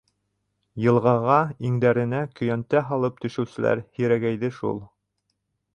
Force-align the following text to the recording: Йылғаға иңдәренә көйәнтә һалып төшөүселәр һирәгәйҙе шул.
Йылғаға 0.85 1.35
иңдәренә 1.69 2.23
көйәнтә 2.41 2.83
һалып 2.89 3.23
төшөүселәр 3.27 3.87
һирәгәйҙе 3.99 4.53
шул. 4.59 4.83